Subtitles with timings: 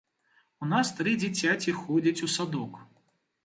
[0.65, 2.85] У нас тры дзіцяці ходзяць у садок.